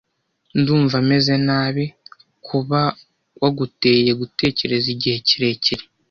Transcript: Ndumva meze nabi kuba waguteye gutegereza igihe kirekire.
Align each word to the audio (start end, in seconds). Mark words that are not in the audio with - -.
Ndumva 0.59 0.97
meze 1.09 1.33
nabi 1.47 1.85
kuba 2.47 2.81
waguteye 3.41 4.11
gutegereza 4.19 4.87
igihe 4.95 5.17
kirekire. 5.27 5.83